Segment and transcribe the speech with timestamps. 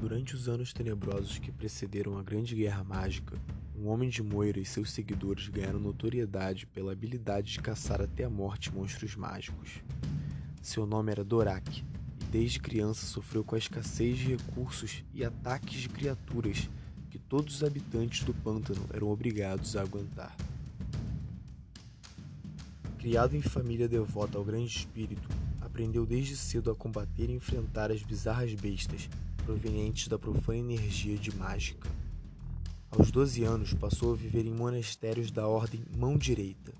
[0.00, 3.34] Durante os anos tenebrosos que precederam a Grande Guerra Mágica,
[3.74, 8.30] um homem de Moira e seus seguidores ganharam notoriedade pela habilidade de caçar até a
[8.30, 9.82] morte monstros mágicos.
[10.60, 11.82] Seu nome era Dorak,
[12.20, 16.68] e desde criança sofreu com a escassez de recursos e ataques de criaturas
[17.10, 20.36] que todos os habitantes do pântano eram obrigados a aguentar.
[22.98, 25.26] Criado em família devota ao Grande Espírito,
[25.60, 29.08] aprendeu desde cedo a combater e enfrentar as bizarras bestas
[29.46, 31.88] provenientes da profana energia de mágica.
[32.90, 36.74] Aos 12 anos, passou a viver em monastérios da Ordem Mão Direita,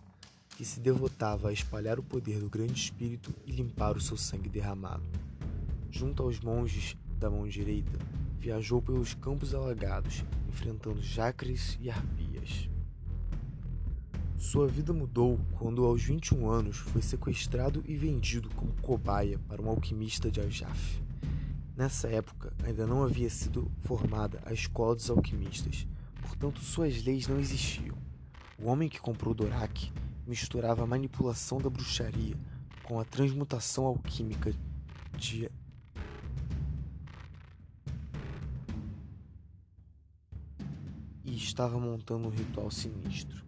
[0.57, 4.49] que se devotava a espalhar o poder do Grande Espírito e limpar o seu sangue
[4.49, 5.05] derramado.
[5.93, 8.01] Junto aos monges da Mão Direita,
[8.41, 12.69] viajou pelos campos alagados, enfrentando jacres e arpias.
[14.37, 19.69] Sua vida mudou quando, aos 21 anos, foi sequestrado e vendido como cobaia para um
[19.69, 21.07] alquimista de Aljaf.
[21.77, 25.87] Nessa época, ainda não havia sido formada a Escola dos Alquimistas,
[26.23, 27.99] portanto suas leis não existiam.
[28.59, 29.93] O homem que comprou Dorak
[30.27, 32.35] misturava a manipulação da bruxaria
[32.83, 34.55] com a transmutação alquímica
[35.19, 35.51] de
[41.23, 43.45] e estava montando um ritual sinistro.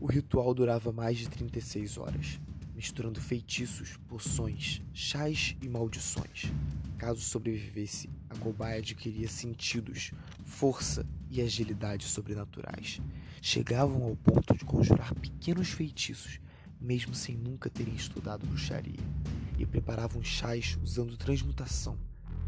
[0.00, 2.40] O ritual durava mais de 36 horas
[2.74, 6.52] misturando feitiços, poções, chás e maldições.
[6.98, 10.12] Caso sobrevivesse, a cobaia adquiria sentidos,
[10.44, 13.00] força e agilidade sobrenaturais.
[13.40, 16.40] Chegavam ao ponto de conjurar pequenos feitiços,
[16.80, 19.00] mesmo sem nunca terem estudado bruxaria,
[19.58, 21.98] e preparavam chás usando transmutação,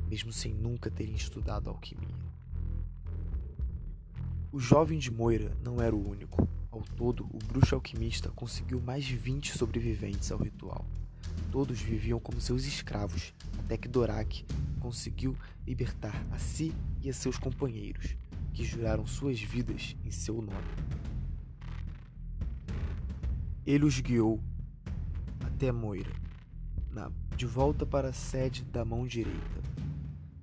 [0.09, 2.15] mesmo sem nunca terem estudado alquimia.
[4.53, 6.49] O jovem de Moira não era o único.
[6.75, 10.85] Ao todo, o bruxo alquimista conseguiu mais de 20 sobreviventes ao ritual.
[11.53, 14.45] Todos viviam como seus escravos, até que Dorak
[14.81, 18.17] conseguiu libertar a si e a seus companheiros,
[18.53, 20.67] que juraram suas vidas em seu nome.
[23.65, 24.43] Ele os guiou
[25.47, 26.11] até Moira,
[26.91, 29.63] na, de volta para a sede da mão direita,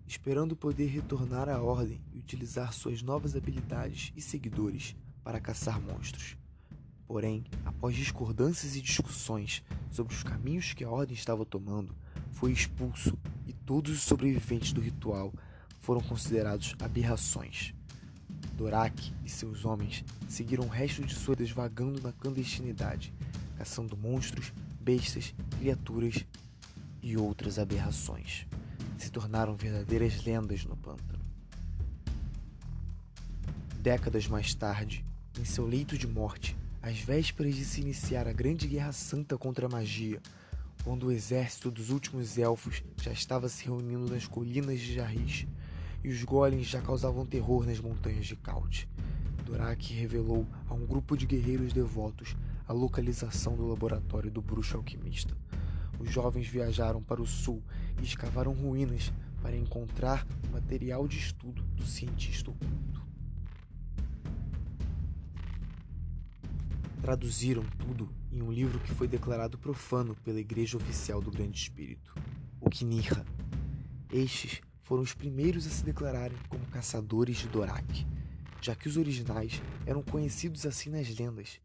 [0.08, 6.38] esperando poder retornar à ordem e utilizar suas novas habilidades e seguidores para caçar monstros.
[7.08, 11.94] Porém, após discordâncias e discussões sobre os caminhos que a ordem estava tomando,
[12.32, 15.34] foi expulso e todos os sobreviventes do ritual
[15.80, 17.74] foram considerados aberrações.
[18.56, 23.14] Dorak e seus homens seguiram o resto de sua vida vagando na clandestinidade,
[23.58, 26.26] caçando monstros, bestas, criaturas
[27.02, 28.46] e outras aberrações.
[28.98, 31.20] Se tornaram verdadeiras lendas no pântano.
[33.80, 35.04] Décadas mais tarde,
[35.42, 39.66] em seu leito de morte, às vésperas de se iniciar a Grande Guerra Santa contra
[39.66, 40.22] a magia,
[40.84, 45.48] quando o exército dos últimos elfos já estava se reunindo nas colinas de Jarris
[46.04, 48.88] e os golems já causavam terror nas montanhas de Kaut.
[49.44, 52.36] Dorak revelou a um grupo de guerreiros devotos
[52.68, 55.36] a localização do laboratório do bruxo alquimista.
[56.00, 57.64] Os jovens viajaram para o sul
[58.00, 63.11] e escavaram ruínas para encontrar o material de estudo do cientista oculto.
[67.02, 72.14] Traduziram tudo em um livro que foi declarado profano pela Igreja Oficial do Grande Espírito,
[72.60, 73.26] o Kinirra.
[74.12, 78.06] Estes foram os primeiros a se declararem como caçadores de Dorak,
[78.62, 81.60] já que os originais eram conhecidos assim nas lendas,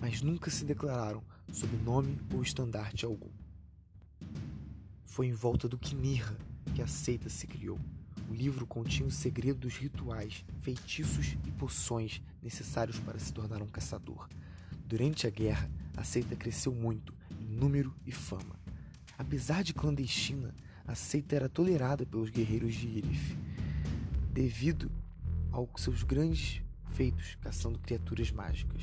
[0.00, 1.22] mas nunca se declararam
[1.52, 3.30] sob nome ou estandarte algum.
[5.04, 6.36] Foi em volta do Kinirra
[6.74, 7.78] que a seita se criou.
[8.30, 13.66] O livro continha o segredo dos rituais, feitiços e poções necessários para se tornar um
[13.66, 14.28] caçador,
[14.88, 18.58] Durante a guerra, a seita cresceu muito em número e fama.
[19.18, 20.54] Apesar de clandestina,
[20.86, 23.36] a seita era tolerada pelos guerreiros de Irif,
[24.32, 24.90] devido
[25.52, 26.62] aos seus grandes
[26.92, 28.80] feitos caçando criaturas mágicas.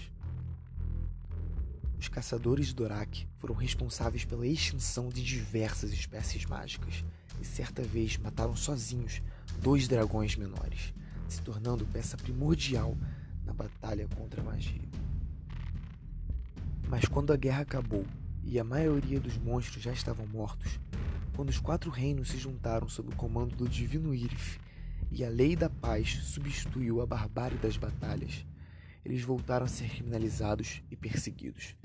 [1.97, 7.03] Os caçadores de Dorak foram responsáveis pela extinção de diversas espécies mágicas
[7.41, 9.23] e certa vez mataram sozinhos
[9.59, 10.93] dois dragões menores,
[11.27, 12.95] se tornando peça primordial
[13.43, 15.04] na batalha contra a magia.
[16.89, 18.05] Mas quando a guerra acabou
[18.43, 20.79] e a maioria dos monstros já estavam mortos,
[21.35, 24.59] quando os quatro reinos se juntaram sob o comando do divino Irif
[25.11, 28.45] e a lei da paz substituiu a barbárie das batalhas,
[29.03, 31.75] eles voltaram a ser criminalizados e perseguidos.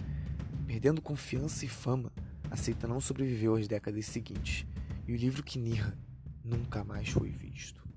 [0.66, 2.12] Perdendo confiança e fama,
[2.50, 4.66] a seita não sobreviveu às décadas seguintes,
[5.06, 5.96] e o livro Kinirra
[6.44, 7.89] nunca mais foi visto.